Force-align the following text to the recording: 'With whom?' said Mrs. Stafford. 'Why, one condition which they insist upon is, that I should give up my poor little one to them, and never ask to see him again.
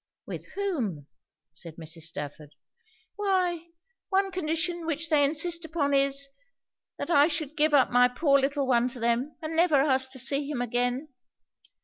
'With 0.25 0.47
whom?' 0.55 1.05
said 1.53 1.75
Mrs. 1.75 2.05
Stafford. 2.07 2.55
'Why, 3.17 3.67
one 4.09 4.31
condition 4.31 4.87
which 4.87 5.09
they 5.09 5.23
insist 5.23 5.63
upon 5.63 5.93
is, 5.93 6.27
that 6.97 7.11
I 7.11 7.27
should 7.27 7.55
give 7.55 7.75
up 7.75 7.91
my 7.91 8.07
poor 8.07 8.39
little 8.39 8.65
one 8.65 8.87
to 8.87 8.99
them, 8.99 9.37
and 9.43 9.55
never 9.55 9.79
ask 9.79 10.11
to 10.13 10.17
see 10.17 10.49
him 10.49 10.59
again. 10.59 11.09